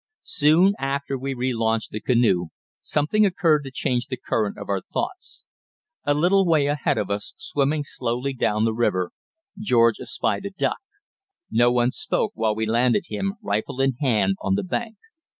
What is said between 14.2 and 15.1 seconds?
on the bank.